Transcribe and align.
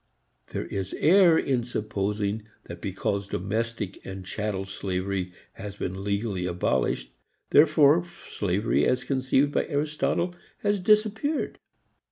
There 0.47 0.65
is 0.65 0.95
error 0.95 1.37
in 1.37 1.63
supposing 1.63 2.41
that 2.63 2.81
because 2.81 3.27
domestic 3.27 4.03
and 4.03 4.25
chattel 4.25 4.65
slavery 4.65 5.31
has 5.53 5.75
been 5.75 6.03
legally 6.03 6.47
abolished, 6.47 7.13
therefore 7.51 8.03
slavery 8.03 8.87
as 8.87 9.03
conceived 9.03 9.51
by 9.51 9.67
Aristotle 9.67 10.33
has 10.63 10.79
disappeared. 10.79 11.59